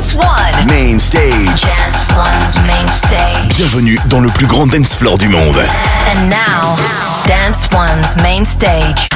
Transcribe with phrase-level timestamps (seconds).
[0.00, 0.66] Dance One.
[0.68, 1.60] Main stage.
[1.60, 3.58] Dance One's main stage.
[3.58, 5.58] Bienvenue dans le plus grand dance floor du monde.
[5.58, 6.78] And now,
[7.26, 9.10] Dance One's main stage.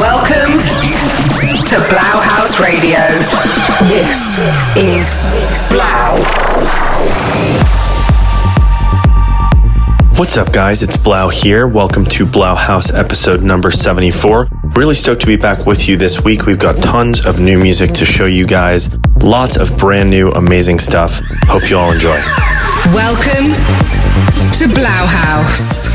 [0.00, 2.98] Welcome to 3LAU House Radio.
[3.86, 4.36] This
[4.74, 5.22] is
[5.70, 6.18] 3LAU.
[10.18, 10.82] What's up, guys?
[10.82, 11.68] It's 3LAU here.
[11.68, 14.48] Welcome to 3LAU House episode number 74.
[14.74, 16.44] Really stoked to be back with you this week.
[16.44, 18.90] We've got tons of new music to show you guys,
[19.22, 21.20] lots of brand new, amazing stuff.
[21.44, 22.16] Hope you all enjoy.
[22.86, 23.52] Welcome
[24.58, 25.86] to 3LAU House.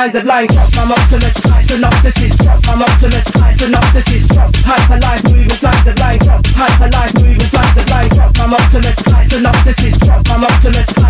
[0.00, 0.50] sides of life.
[0.78, 2.32] I'm optimist, synopsis.
[2.70, 4.26] I'm optimist, synopsis.
[4.64, 6.20] Hyperlife, moving sides of life.
[6.56, 8.40] Hyperlife, moving sides of life.
[8.40, 10.08] I'm optimist, synopsis.
[10.30, 11.09] I'm optimist.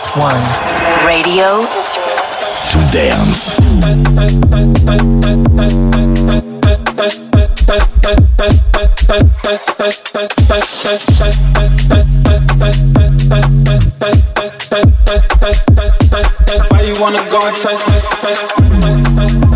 [0.00, 1.06] Dance One.
[1.06, 1.66] Radio
[2.70, 3.54] to dance.
[16.70, 19.49] Why you wanna go and test?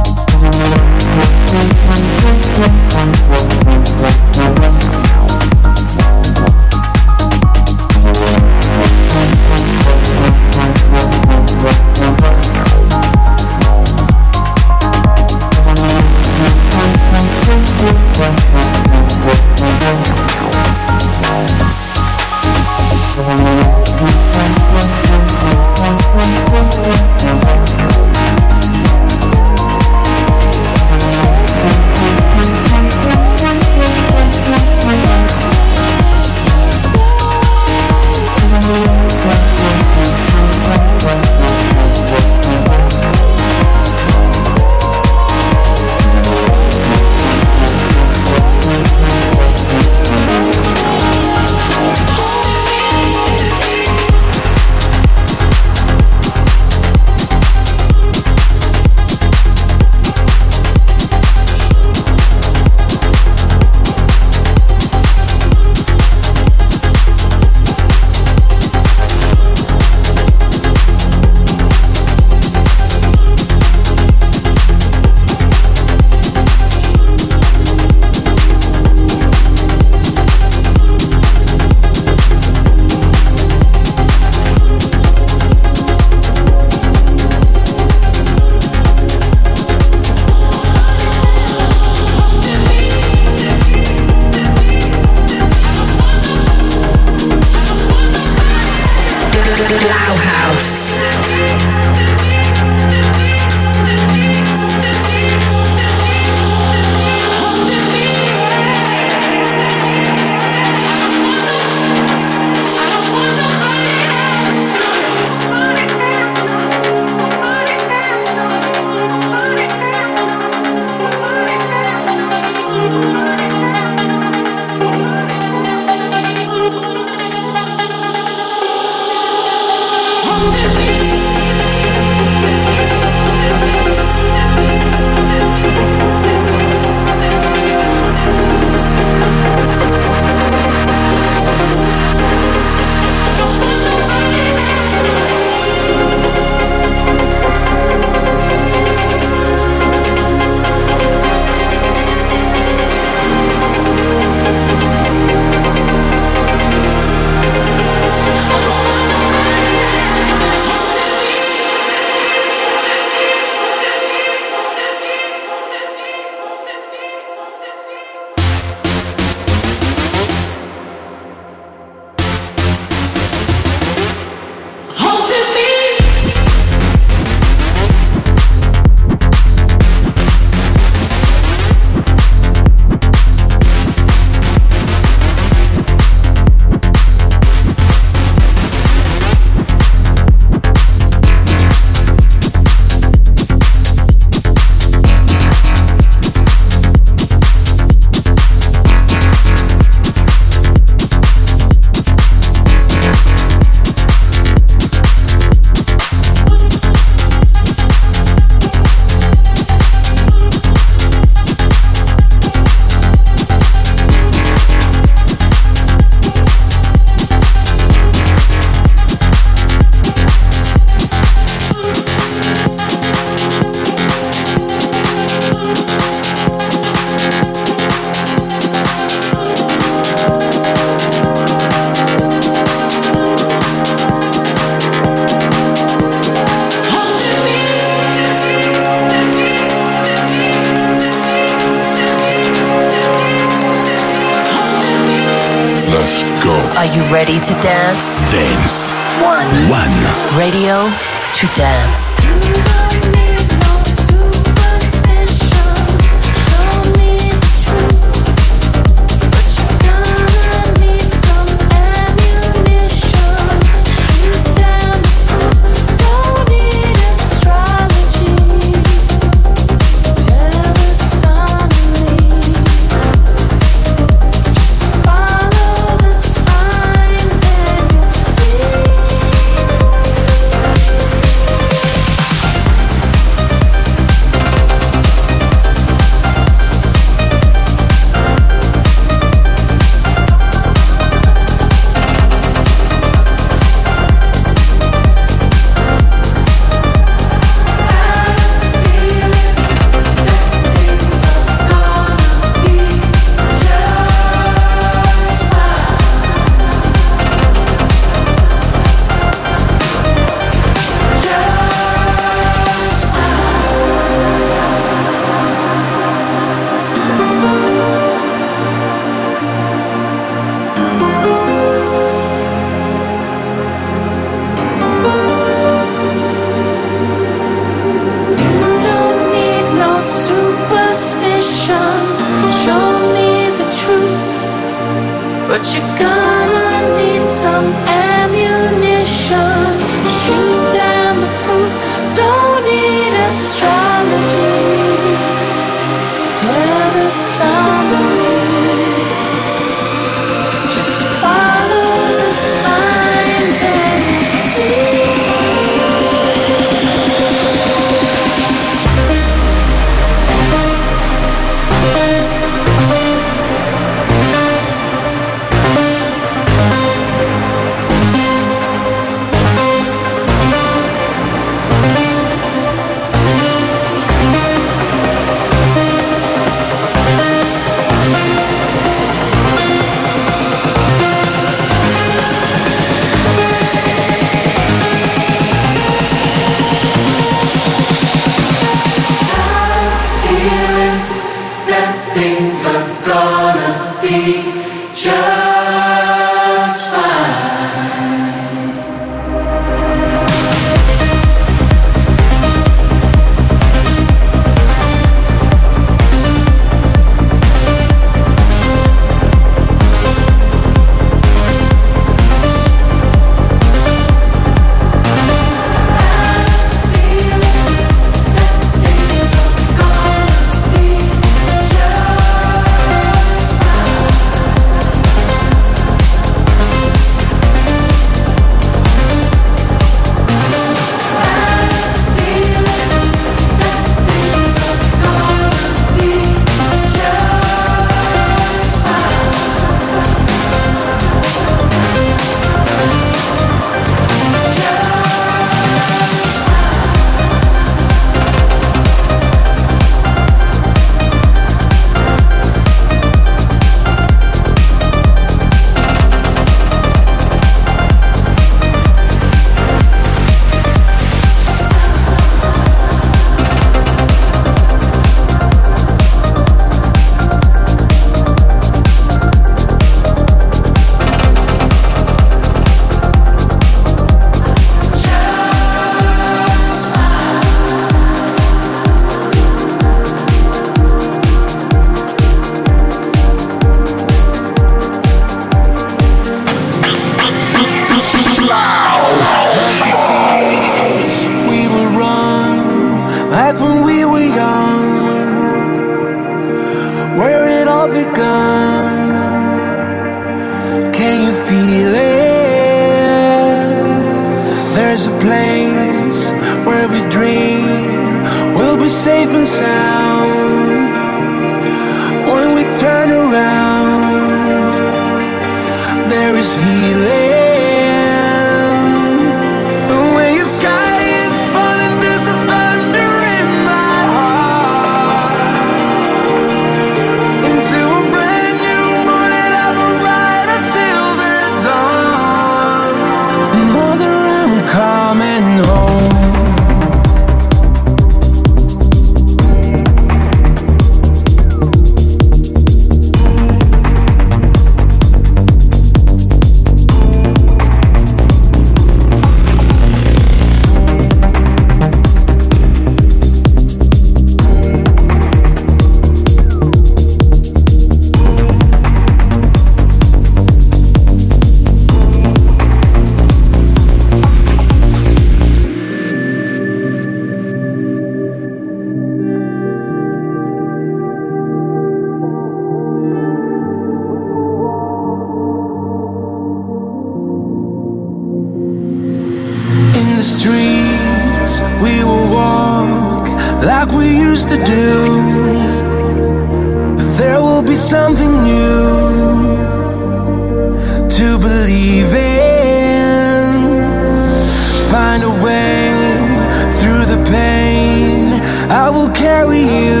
[598.88, 600.00] I will carry you.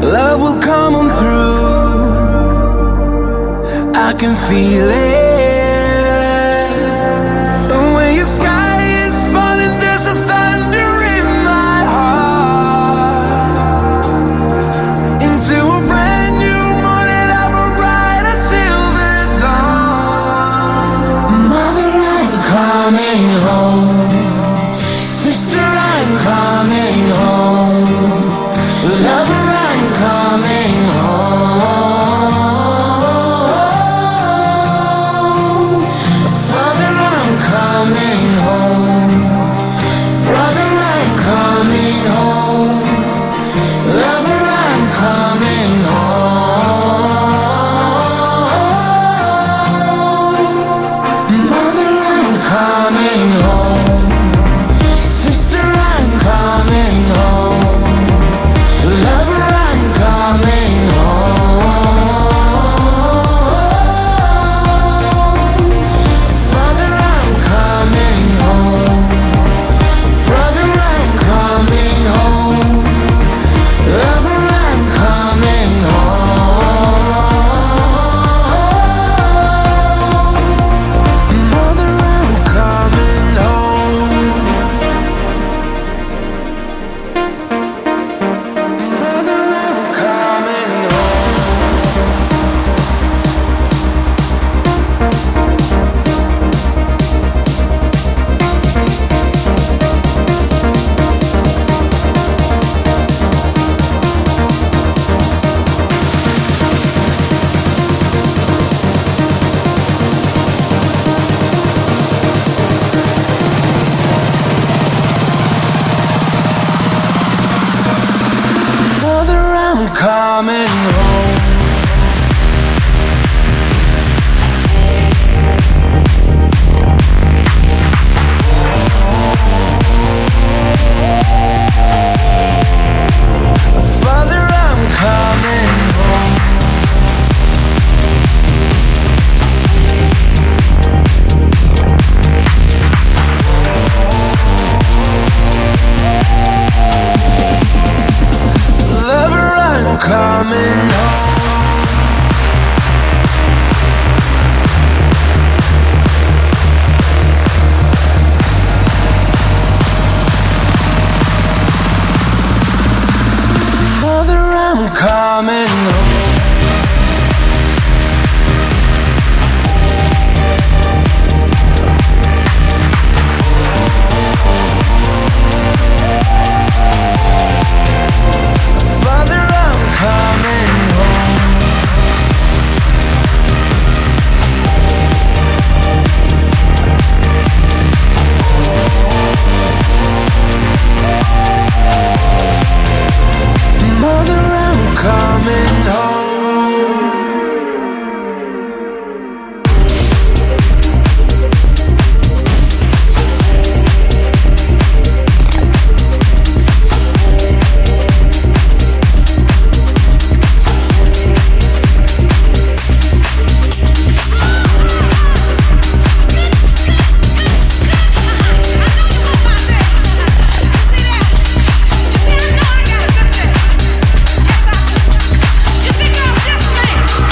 [0.00, 1.60] Love will come on through.
[3.94, 5.23] I can feel it.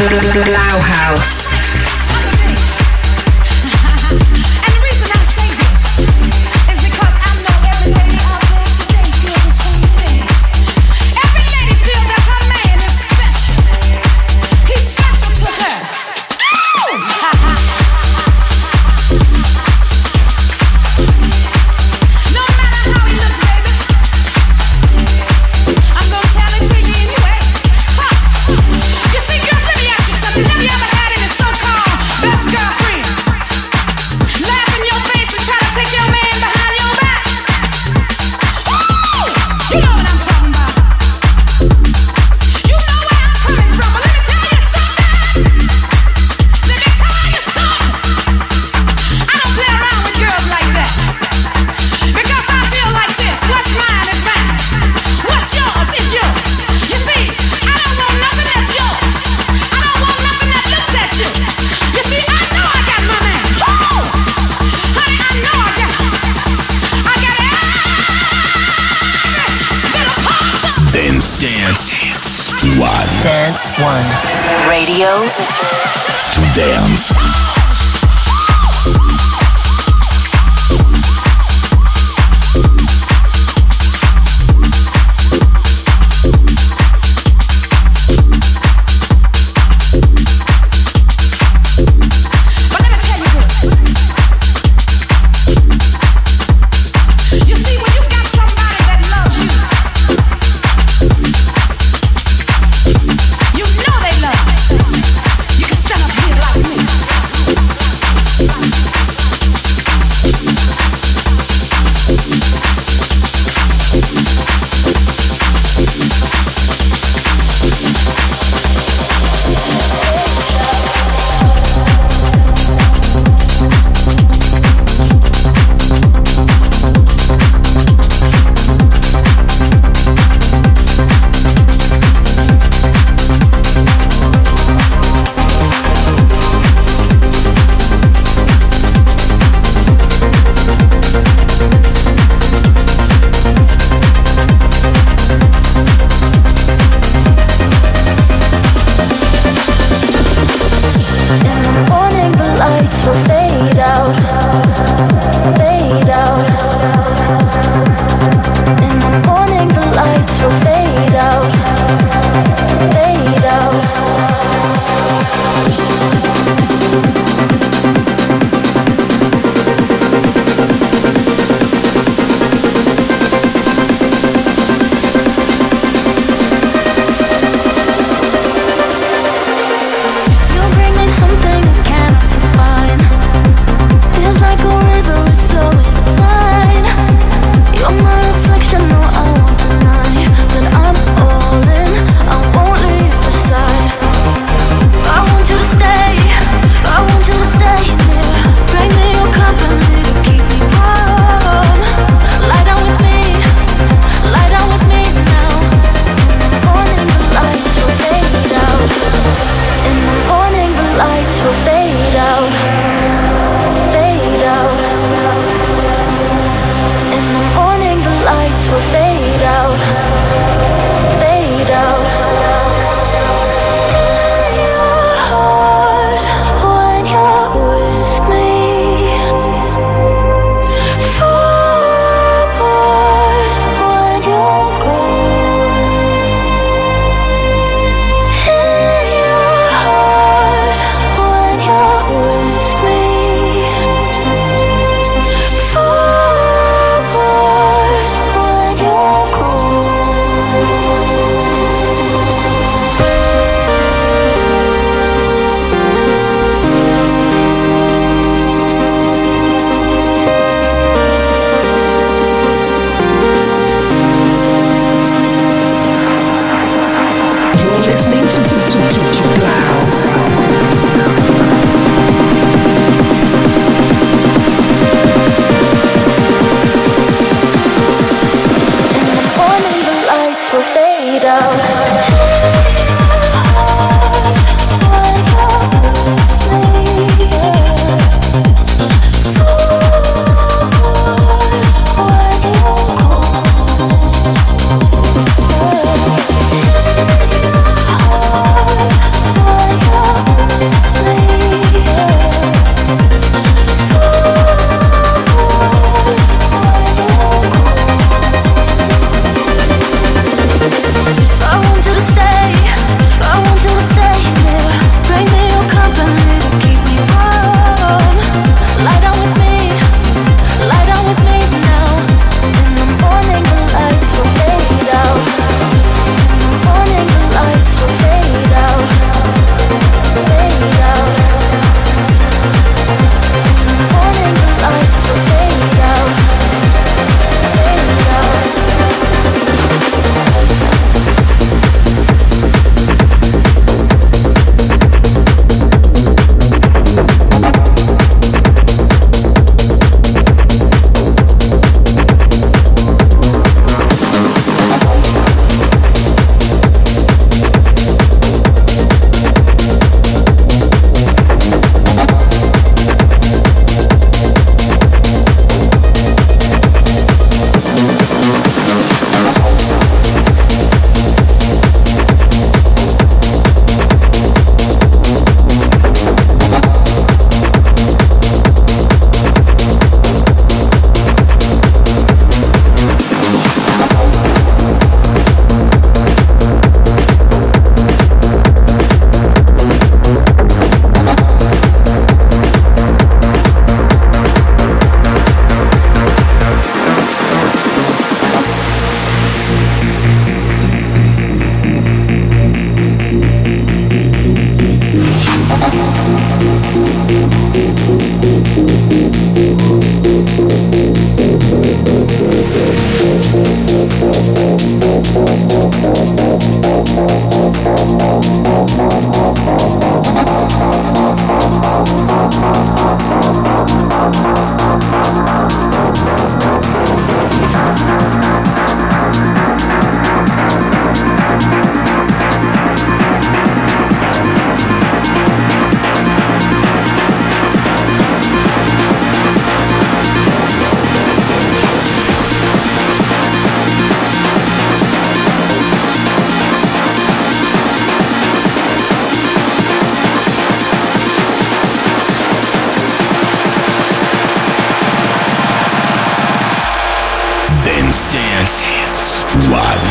[0.03, 1.82] 3LAU HAUS.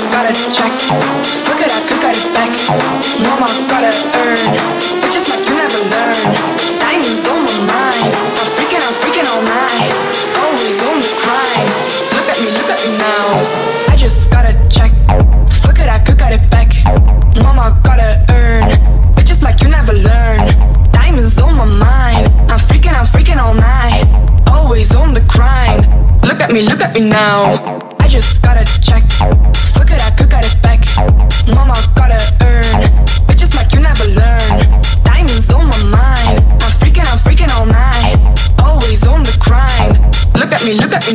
[0.00, 0.33] Got a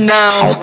[0.10, 0.59] now.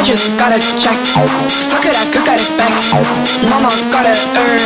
[0.00, 0.96] I just gotta check.
[1.12, 2.72] Fuck it, I could got it back.
[3.48, 4.60] Mama gotta earn.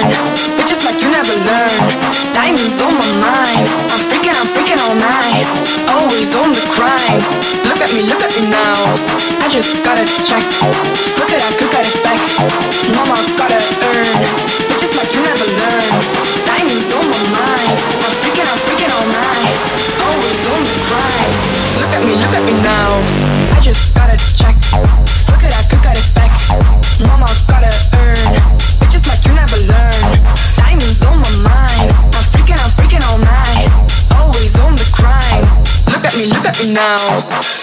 [0.59, 1.71] Bitches like you never learn.
[2.35, 3.69] Diamonds on my mind.
[3.91, 4.14] I'm
[4.85, 5.47] all night,
[5.89, 7.23] always on the grind.
[7.65, 8.77] Look at me, look at me now.
[9.41, 10.45] I just gotta check.
[11.17, 12.21] Look at I could got it back.
[12.93, 14.25] Mama gotta earn,
[14.69, 16.24] but just like you never learn.
[36.75, 37.54] now.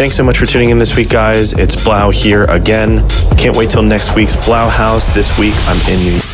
[0.00, 1.52] Thanks so much for tuning in this week, guys.
[1.52, 3.06] It's 3LAU here again.
[3.36, 5.12] Can't wait till next week's 3LAU HAUS.
[5.12, 6.29] This week I'm in New